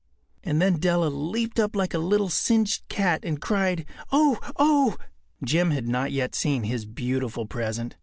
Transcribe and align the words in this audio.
”And 0.43 0.59
then 0.59 0.77
Della 0.79 1.09
leaped 1.09 1.59
up 1.59 1.75
like 1.75 1.93
a 1.93 1.99
little 1.99 2.27
singed 2.29 2.81
cat 2.89 3.19
and 3.23 3.39
cried, 3.39 3.85
“Oh, 4.11 4.39
oh!” 4.57 4.97
Jim 5.45 5.69
had 5.69 5.87
not 5.87 6.11
yet 6.11 6.33
seen 6.33 6.63
his 6.63 6.85
beautiful 6.87 7.45
present. 7.45 7.97